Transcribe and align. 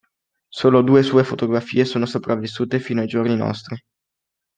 Solo 0.49 0.81
due 0.81 1.03
sue 1.03 1.23
fotografie 1.23 1.85
sono 1.85 2.07
sopravvissute 2.07 2.79
fino 2.79 3.01
ai 3.01 3.07
giorni 3.07 3.35
nostri. 3.37 3.79